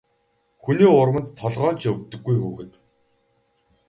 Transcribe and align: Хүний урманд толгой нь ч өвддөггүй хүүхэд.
Хүний 0.63 0.89
урманд 0.99 1.27
толгой 1.39 1.71
нь 1.73 1.79
ч 1.81 1.83
өвддөггүй 1.91 2.35
хүүхэд. 2.39 2.71